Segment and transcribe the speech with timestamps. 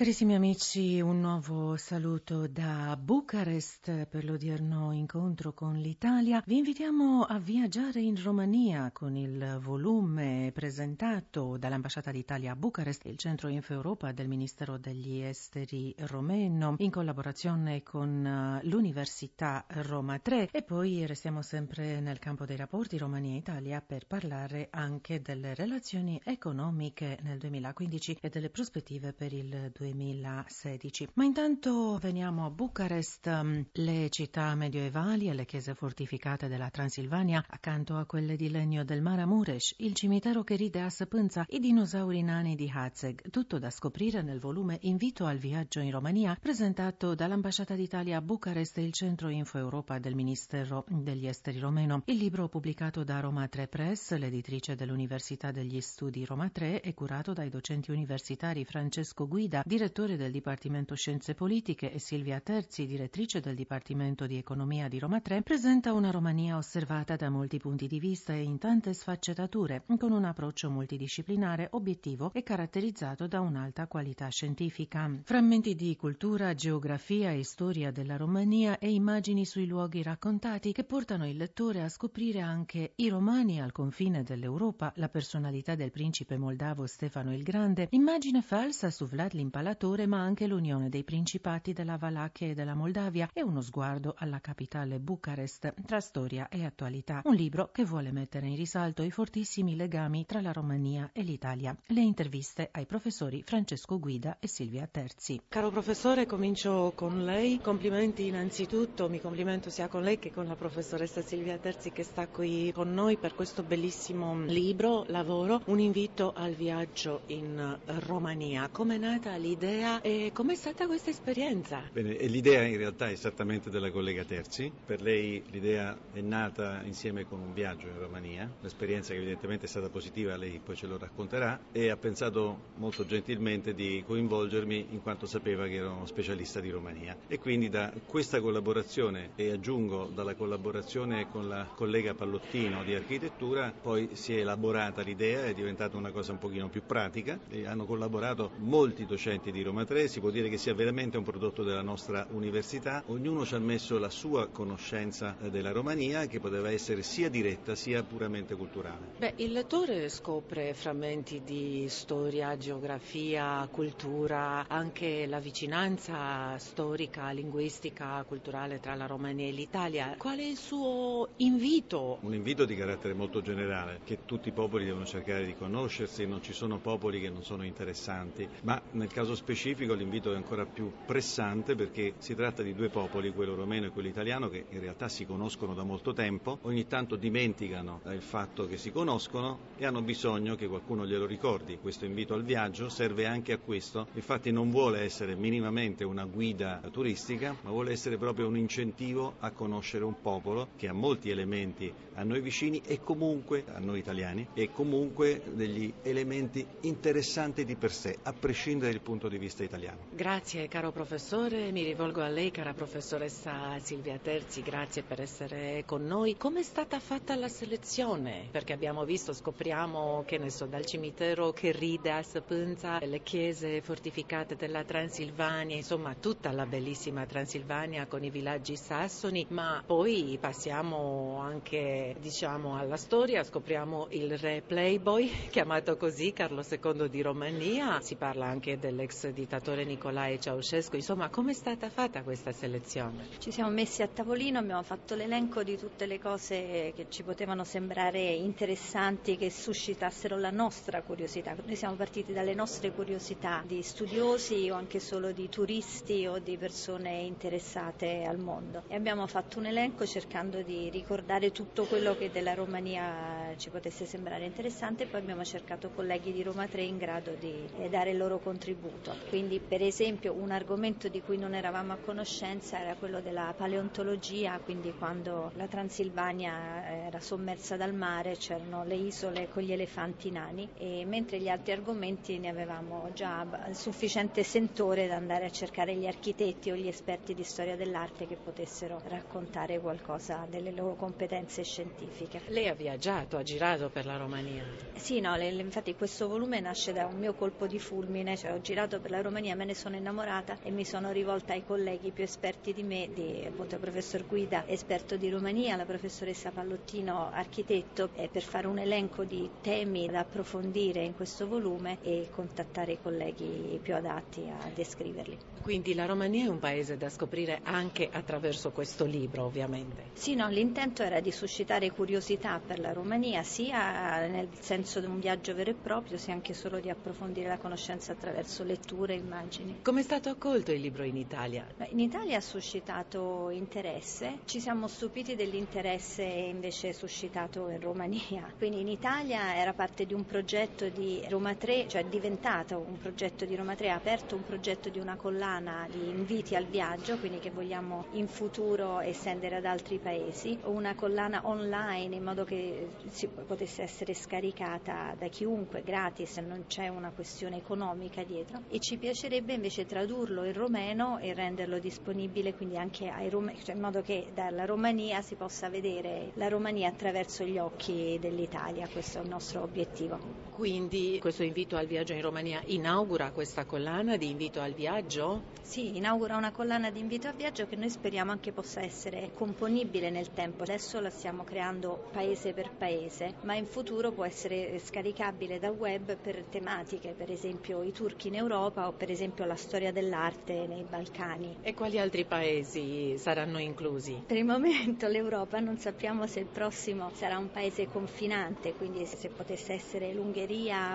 [0.00, 6.42] Carissimi amici, un nuovo saluto da Bucarest per l'odierno incontro con l'Italia.
[6.46, 13.18] Vi invitiamo a viaggiare in Romania con il volume presentato dall'Ambasciata d'Italia a Bucarest, il
[13.18, 20.48] Centro Info Europa del Ministero degli Esteri romeno, in collaborazione con eh, l'Università Roma 3
[20.50, 27.18] e poi restiamo sempre nel campo dei rapporti Romania-Italia per parlare anche delle relazioni economiche
[27.20, 29.88] nel 2015 e delle prospettive per il 2016.
[29.90, 31.08] 2016.
[31.14, 37.44] Ma intanto veniamo a Bucarest, mm, le città medioevali e le chiese fortificate della Transilvania,
[37.46, 42.22] accanto a quelle di legno del Maramuresh, il cimitero che ride a Săpânța, i dinosauri
[42.22, 47.74] nani di Hazeg, tutto da scoprire nel volume Invito al viaggio in Romania, presentato dall'Ambasciata
[47.74, 52.02] d'Italia a Bucarest e il Centro Info Europa del Ministero degli Esteri romeno.
[52.06, 57.32] Il libro pubblicato da Roma 3 Press, l'editrice dell'Università degli Studi Roma 3, è curato
[57.32, 63.54] dai docenti universitari Francesco Guida, direttore del Dipartimento Scienze Politiche, e Silvia Terzi, direttrice del
[63.54, 68.34] Dipartimento di Economia di Roma 3, presenta una Romania osservata da molti punti di vista
[68.34, 75.10] e in tante sfaccettature, con un approccio multidisciplinare, obiettivo e caratterizzato da un'alta qualità scientifica.
[75.22, 81.26] Frammenti di cultura, geografia e storia della Romania e immagini sui luoghi raccontati che portano
[81.26, 86.86] il lettore a scoprire anche i romani al confine dell'Europa, la personalità del principe moldavo
[86.86, 91.98] Stefano il Grande, immagine falsa su Vlad l'Impalatore regolatore ma anche l'unione dei principati della
[91.98, 97.20] Valacchia e della Moldavia e uno sguardo alla capitale Bucarest tra storia e attualità.
[97.24, 101.76] Un libro che vuole mettere in risalto i fortissimi legami tra la Romania e l'Italia.
[101.88, 105.42] Le interviste ai professori Francesco Guida e Silvia Terzi.
[105.48, 107.60] Caro professore, comincio con lei.
[107.60, 112.26] Complimenti innanzitutto, mi complimento sia con lei che con la professoressa Silvia Terzi che sta
[112.28, 118.68] qui con noi per questo bellissimo libro, lavoro, un invito al viaggio in Romania.
[118.70, 119.49] Come è nata l'idea?
[119.50, 121.82] L'idea e com'è stata questa esperienza?
[121.92, 127.26] Bene, l'idea in realtà è esattamente della collega Terzi, per lei l'idea è nata insieme
[127.26, 130.98] con un viaggio in Romania, l'esperienza che evidentemente è stata positiva, lei poi ce lo
[130.98, 136.60] racconterà, e ha pensato molto gentilmente di coinvolgermi in quanto sapeva che ero uno specialista
[136.60, 137.16] di Romania.
[137.26, 143.72] E quindi da questa collaborazione e aggiungo dalla collaborazione con la collega Pallottino di architettura,
[143.72, 147.84] poi si è elaborata l'idea, è diventata una cosa un pochino più pratica, e hanno
[147.84, 151.62] collaborato molti docenti studenti di Roma 3, si può dire che sia veramente un prodotto
[151.62, 156.70] della nostra università, ognuno ci ha messo la sua conoscenza eh, della Romania che poteva
[156.70, 159.08] essere sia diretta sia puramente culturale.
[159.18, 168.78] Beh, il lettore scopre frammenti di storia, geografia, cultura, anche la vicinanza storica, linguistica, culturale
[168.78, 170.14] tra la Romania e l'Italia.
[170.18, 172.18] Qual è il suo invito?
[172.20, 176.42] Un invito di carattere molto generale, che tutti i popoli devono cercare di conoscersi, non
[176.42, 180.90] ci sono popoli che non sono interessanti, ma nel caso specifico l'invito è ancora più
[181.06, 185.08] pressante perché si tratta di due popoli, quello romeno e quello italiano, che in realtà
[185.08, 190.02] si conoscono da molto tempo, ogni tanto dimenticano il fatto che si conoscono e hanno
[190.02, 191.78] bisogno che qualcuno glielo ricordi.
[191.80, 196.80] Questo invito al viaggio serve anche a questo, infatti non vuole essere minimamente una guida
[196.90, 201.92] turistica, ma vuole essere proprio un incentivo a conoscere un popolo che ha molti elementi
[202.14, 207.92] a noi vicini e comunque a noi italiani e comunque degli elementi interessanti di per
[207.92, 210.06] sé, a prescindere dal punto di vista italiano.
[210.10, 216.04] Grazie caro professore, mi rivolgo a lei cara professoressa Silvia Terzi, grazie per essere con
[216.04, 216.36] noi.
[216.36, 218.48] Come è stata fatta la selezione?
[218.50, 223.80] Perché abbiamo visto, scopriamo che ne so, dal cimitero che ride a Săpânța, le chiese
[223.80, 231.38] fortificate della Transilvania, insomma tutta la bellissima Transilvania con i villaggi sassoni, ma poi passiamo
[231.40, 238.14] anche diciamo alla storia, scopriamo il re Playboy, chiamato così Carlo II di Romania, si
[238.16, 238.78] parla anche
[239.10, 240.96] dell'ex dittatore Nicolae Ceausescu.
[240.96, 243.26] Insomma, come è stata fatta questa selezione?
[243.38, 247.64] Ci siamo messi a tavolino, abbiamo fatto l'elenco di tutte le cose che ci potevano
[247.64, 251.54] sembrare interessanti, che suscitassero la nostra curiosità.
[251.64, 256.56] Noi siamo partiti dalle nostre curiosità di studiosi o anche solo di turisti o di
[256.56, 258.84] persone interessate al mondo.
[258.86, 264.04] E abbiamo fatto un elenco cercando di ricordare tutto quello che della Romania ci potesse
[264.06, 268.16] sembrare interessante e poi abbiamo cercato colleghi di Roma 3 in grado di dare il
[268.16, 269.16] loro contributo tutto.
[269.28, 274.58] Quindi per esempio un argomento di cui non eravamo a conoscenza era quello della paleontologia,
[274.60, 280.68] quindi quando la Transilvania era sommersa dal mare c'erano le isole con gli elefanti nani
[280.74, 286.06] e mentre gli altri argomenti ne avevamo già sufficiente sentore da andare a cercare gli
[286.06, 292.42] architetti o gli esperti di storia dell'arte che potessero raccontare qualcosa delle loro competenze scientifiche.
[292.48, 294.64] Lei ha viaggiato, ha girato per la Romania?
[294.96, 298.89] Sì, no, infatti questo volume nasce da un mio colpo di fulmine, cioè ho girato
[298.90, 302.24] pensato per la Romania me ne sono innamorata e mi sono rivolta ai colleghi più
[302.24, 308.08] esperti di me, di, appunto il professor Guida, esperto di Romania, la professoressa Pallottino, architetto,
[308.08, 313.78] per fare un elenco di temi da approfondire in questo volume e contattare i colleghi
[313.80, 315.38] più adatti a descriverli.
[315.62, 320.04] Quindi la Romania è un paese da scoprire anche attraverso questo libro, ovviamente.
[320.14, 325.20] Sì, no, l'intento era di suscitare curiosità per la Romania, sia nel senso di un
[325.20, 329.80] viaggio vero e proprio, sia anche solo di approfondire la conoscenza attraverso letture immagini.
[329.82, 331.66] Come è stato accolto il libro in Italia?
[331.88, 338.52] In Italia ha suscitato interesse, ci siamo stupiti dell'interesse invece suscitato in Romania.
[338.56, 342.98] Quindi in Italia era parte di un progetto di Roma 3, cioè è diventato un
[342.98, 346.64] progetto di Roma 3, ha aperto un progetto di una collana collana di inviti al
[346.64, 352.44] viaggio, quindi che vogliamo in futuro estendere ad altri paesi, una collana online in modo
[352.44, 358.78] che si potesse essere scaricata da chiunque gratis, non c'è una questione economica dietro e
[358.78, 363.80] ci piacerebbe invece tradurlo in romeno e renderlo disponibile quindi anche ai romeni, cioè in
[363.80, 369.22] modo che dalla Romania si possa vedere la Romania attraverso gli occhi dell'Italia, questo è
[369.22, 370.49] il nostro obiettivo.
[370.60, 375.40] Quindi questo invito al viaggio in Romania inaugura questa collana di invito al viaggio?
[375.62, 380.10] Sì, inaugura una collana di invito a viaggio che noi speriamo anche possa essere componibile
[380.10, 380.64] nel tempo.
[380.64, 386.18] Adesso la stiamo creando paese per paese, ma in futuro può essere scaricabile dal web
[386.18, 390.84] per tematiche, per esempio i turchi in Europa o per esempio la storia dell'arte nei
[390.84, 391.56] Balcani.
[391.62, 394.24] E quali altri paesi saranno inclusi?
[394.26, 399.30] Per il momento l'Europa non sappiamo se il prossimo sarà un paese confinante, quindi se
[399.30, 400.49] potesse essere l'Ungheria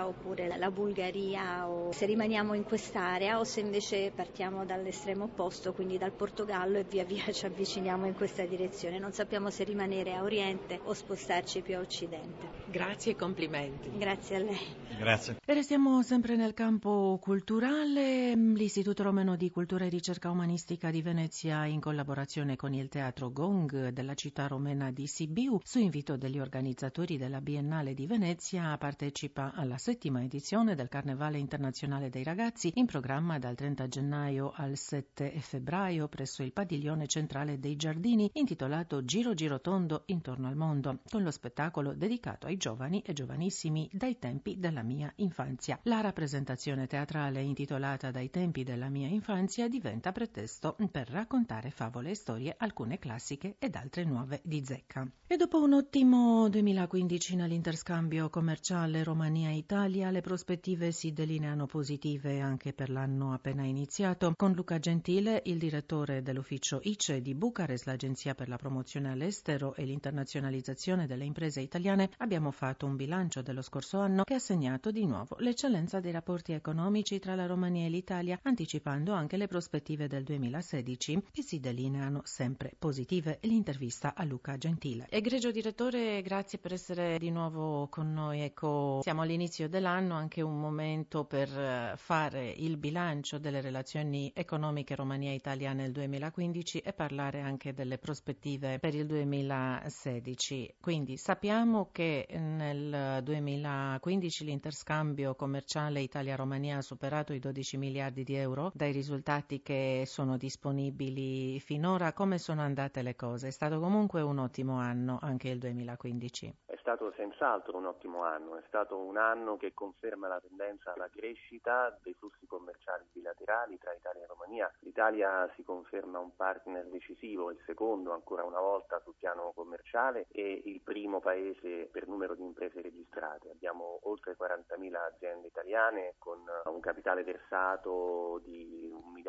[0.05, 5.73] oppure la Bulgaria o se rimaniamo in quest'area o se invece partiamo partiamo dall'estremo opposto,
[5.73, 8.99] quindi dal Portogallo e via via ci avviciniamo in questa direzione.
[8.99, 12.63] Non sappiamo se rimanere a oriente o spostarci più a occidente.
[12.69, 13.89] Grazie e complimenti.
[13.97, 14.83] Grazie a lei.
[14.97, 15.37] Grazie.
[15.45, 18.33] E restiamo sempre nel campo culturale.
[18.35, 23.89] L'Istituto Romano di Cultura e Ricerca Umanistica di Venezia, in collaborazione con il Teatro Gong
[23.89, 29.77] della città romena di Sibiu, su invito degli organizzatori della Biennale di Venezia, partecipa alla
[29.77, 36.07] settima edizione del Carnevale Internazionale dei Ragazzi, in programma dal 30 gennaio al 7 febbraio
[36.07, 41.31] presso il padiglione centrale dei giardini intitolato Giro Giro Tondo intorno al mondo, con lo
[41.31, 45.79] spettacolo dedicato ai giovani e giovanissimi dai tempi della mia infanzia.
[45.83, 52.15] La rappresentazione teatrale intitolata Dai tempi della mia infanzia diventa pretesto per raccontare favole e
[52.15, 55.05] storie, alcune classiche ed altre nuove di zecca.
[55.27, 62.91] E dopo un ottimo 2015 nell'interscambio commerciale Romania-Italia, le prospettive si delineano positive anche per
[62.91, 68.57] l'anno appena iniziato con Luca Gentile, il direttore dell'ufficio ICE di Bucarest, l'Agenzia per la
[68.57, 74.35] promozione all'estero e l'internazionalizzazione delle imprese italiane, abbiamo fatto un bilancio dello scorso anno che
[74.35, 79.37] ha segnato di nuovo l'eccellenza dei rapporti economici tra la Romania e l'Italia, anticipando anche
[79.37, 83.39] le prospettive del 2016 che si delineano sempre positive.
[83.41, 85.07] L'intervista a Luca Gentile.
[85.09, 88.41] Egregio direttore, grazie per essere di nuovo con noi.
[88.41, 94.95] Ecco, siamo all'inizio dell'anno, anche un momento per eh, fare il bilancio delle relazioni economiche
[94.95, 100.75] Romania-Italia nel 2015 e parlare anche delle prospettive per il 2016.
[100.79, 108.71] Quindi sappiamo che nel 2015 l'interscambio commerciale Italia-Romania ha superato i 12 miliardi di euro
[108.73, 112.13] dai risultati che sono disponibili finora.
[112.13, 113.47] Come sono andate le cose?
[113.47, 116.53] È stato comunque un ottimo anno anche il 2015
[116.85, 121.97] stato senz'altro un ottimo anno, è stato un anno che conferma la tendenza alla crescita
[122.03, 124.71] dei flussi commerciali bilaterali tra Italia e Romania.
[124.81, 130.61] L'Italia si conferma un partner decisivo, il secondo ancora una volta sul piano commerciale e
[130.65, 133.49] il primo paese per numero di imprese registrate.
[133.49, 138.54] Abbiamo oltre 40.000 aziende italiane con un capitale versato di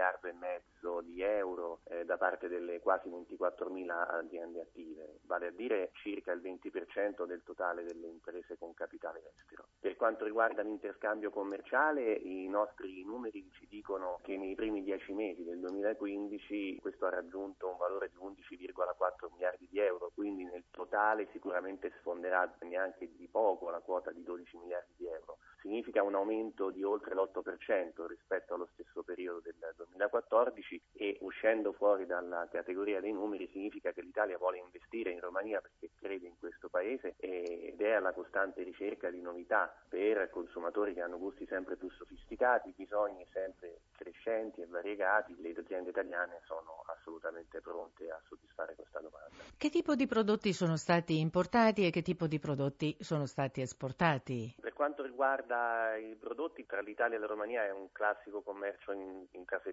[0.06, 5.50] miliardo e mezzo di euro eh, da parte delle quasi 24.000 aziende attive, vale a
[5.50, 9.66] dire circa il 20% del totale delle imprese con capitale estero.
[9.80, 15.42] Per quanto riguarda l'interscambio commerciale, i nostri numeri ci dicono che nei primi dieci mesi
[15.42, 21.28] del 2015 questo ha raggiunto un valore di 11,4 miliardi di euro, quindi nel totale
[21.32, 25.38] sicuramente sfonderà neanche di poco la quota di 12 miliardi di euro.
[25.60, 29.56] Significa un aumento di oltre l'8% rispetto allo stesso periodo del
[29.96, 35.60] 2014 e uscendo fuori dalla categoria dei numeri significa che l'Italia vuole investire in Romania
[35.60, 41.00] perché crede in questo paese ed è alla costante ricerca di novità per consumatori che
[41.00, 47.60] hanno gusti sempre più sofisticati, bisogni sempre crescenti e variegati, le aziende italiane sono assolutamente
[47.60, 49.34] pronte a soddisfare questa domanda.
[49.56, 54.54] Che tipo di prodotti sono stati importati e che tipo di prodotti sono stati esportati?
[54.60, 59.26] Per quanto riguarda i prodotti, tra l'Italia e la Romania è un classico commercio in,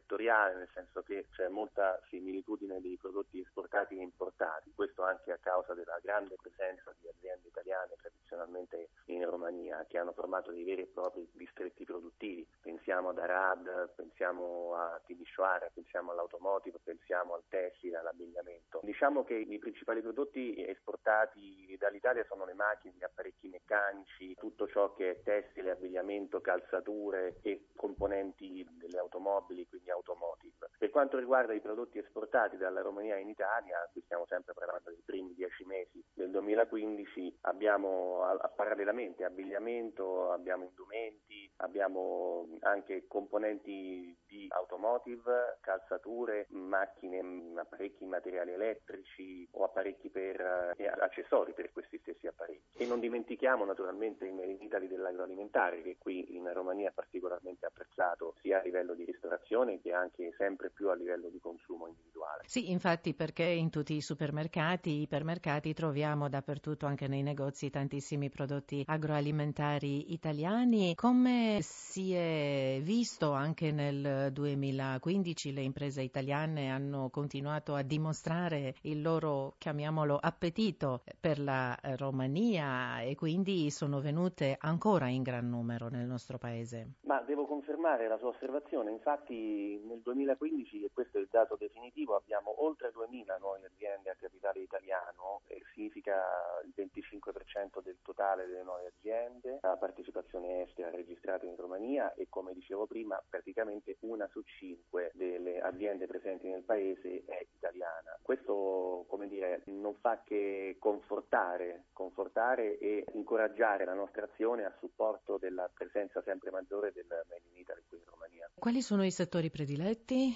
[0.04, 5.38] intrasettoriale, nel senso che c'è molta similitudine dei prodotti esportati e importati, questo anche a
[5.38, 10.82] causa della grande presenza di aziende italiane tradizionalmente in Romania, che hanno formato dei veri
[10.82, 12.46] e propri distretti produttivi.
[12.62, 18.82] Pensiamo ad Arad, pensiamo a Timișoara, pensiamo all'automotive, pensiamo al tessile, all'abbigliamento.
[18.84, 24.94] Diciamo che i principali prodotti esportati dall'Italia sono le macchine, gli apparecchi meccanici, tutto ciò
[24.94, 30.70] che è tessile, abbigliamento, calzature e componenti delle automobili, quindi automotive.
[30.78, 35.02] Per quanto riguarda i prodotti esportati dalla Romania in Italia, qui stiamo sempre parlando dei
[35.06, 38.22] primi dieci mesi del 2015, abbiamo
[38.56, 47.22] parallelamente abbigliamento, abbiamo indumenti, abbiamo anche componenti di automotive, calzature, macchine,
[47.56, 52.78] apparecchi materiali elettrici o apparecchi per eh, accessori per questi stessi apparecchi.
[52.78, 57.66] E non dimentichiamo naturalmente il Made in Italy dell'agroalimentare che qui in Romania è particolarmente
[57.66, 62.44] apprezzato sia a livello di ristorazione che anche sempre più a livello di consumo individuale.
[62.46, 68.84] Sì, infatti perché in tutti i supermercati, ipermercati troviamo dappertutto anche nei negozi tantissimi prodotti
[68.88, 70.96] agroalimentari italiani.
[70.96, 79.02] Come si è visto anche nel 2015 le imprese italiane hanno continuato a dimostrare il
[79.02, 86.08] loro, chiamiamolo, appetito per la Romania e quindi sono venute ancora in gran numero nel
[86.08, 86.94] nostro paese.
[87.02, 92.16] Ma devo confermare la sua osservazione, infatti nel 2015, e questo è il dato definitivo,
[92.16, 96.16] abbiamo oltre 2.000 nuove aziende a capitale italiano, e significa
[96.64, 102.54] il 25% del totale delle nuove aziende, la partecipazione estera registrata in Romania e come
[102.54, 108.18] dicevo prima praticamente una su cinque delle aziende presenti nel paese è italiana.
[108.22, 115.38] Questo come dire, non fa che confortare, confortare e incoraggiare la nostra azione a supporto
[115.38, 118.50] della presenza sempre maggiore del Made in Italy qui in Romania.
[118.56, 120.36] Quali sono i settori prediletti?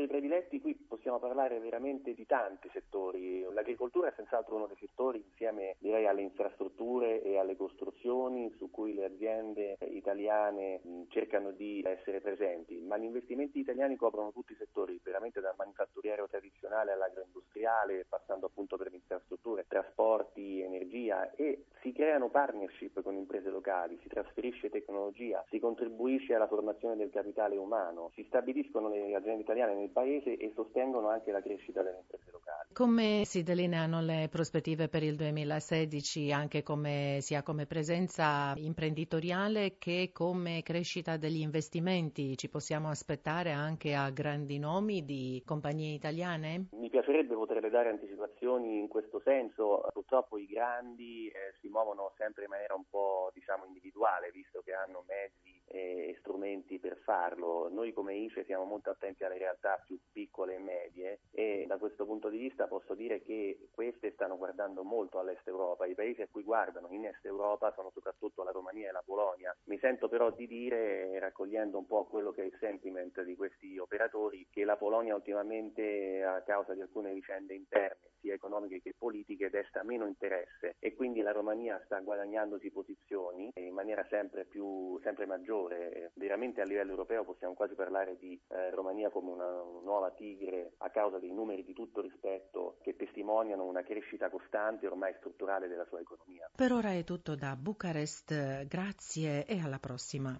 [0.00, 3.42] I settori prediletti qui possiamo parlare veramente di tanti settori.
[3.52, 8.94] L'agricoltura è senz'altro uno dei settori insieme direi alle infrastrutture e alle costruzioni su cui
[8.94, 14.98] le aziende italiane cercano di essere presenti, ma gli investimenti italiani coprono tutti i settori,
[15.02, 22.30] veramente dal manifatturiero tradizionale all'agroindustriale, passando appunto per le infrastrutture, trasporti, energia e si creano
[22.30, 28.24] partnership con imprese locali, si trasferisce tecnologia, si contribuisce alla formazione del capitale umano, si
[28.24, 32.68] stabiliscono le aziende italiane nel paese e sostengono anche la crescita delle imprese locali.
[32.72, 40.10] Come si delineano le prospettive per il 2016 anche come, sia come presenza imprenditoriale che
[40.12, 42.36] come crescita degli investimenti?
[42.36, 46.68] Ci possiamo aspettare anche a grandi nomi di compagnie italiane?
[46.72, 52.44] Mi piacerebbe poterle dare anticipazioni in questo senso, purtroppo i grandi eh, si muovono sempre
[52.44, 57.68] in maniera un po' diciamo individuale, visto che hanno mezzi e strumenti per farlo.
[57.68, 62.04] Noi come ICE siamo molto attenti alle realtà più piccole e medie e da questo
[62.04, 65.86] punto di vista posso dire che queste stanno guardando molto all'est Europa.
[65.86, 69.56] I paesi a cui guardano in est Europa sono soprattutto la Romania e la Polonia.
[69.64, 73.78] Mi sento però di dire, raccogliendo un po' quello che è il sentiment di questi
[73.78, 79.50] operatori, che la Polonia ultimamente a causa di alcune vicende interne sia economiche che politiche
[79.50, 85.26] desta meno interesse e quindi la Romania sta guadagnandosi posizioni in maniera sempre più sempre
[85.26, 86.12] maggiore.
[86.14, 89.50] Veramente a livello europeo possiamo quasi parlare di eh, Romania come una,
[89.82, 95.14] nuova tigre a causa dei numeri di tutto rispetto che testimoniano una crescita costante ormai
[95.18, 96.50] strutturale della sua economia.
[96.54, 100.38] Per ora è tutto da Bucarest, grazie e alla prossima.